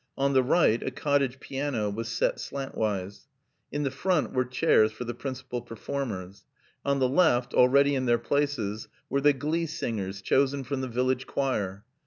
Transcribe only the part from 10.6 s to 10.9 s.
from the